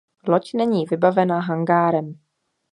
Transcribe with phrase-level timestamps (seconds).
[0.27, 2.19] Loď není vybavena hangárem.